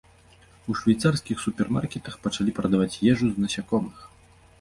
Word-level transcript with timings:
У 0.71 0.77
швейцарскіх 0.79 1.43
супермаркетах 1.43 2.15
пачалі 2.23 2.55
прадаваць 2.61 2.99
ежу 3.13 3.29
з 3.35 3.45
насякомых. 3.45 4.01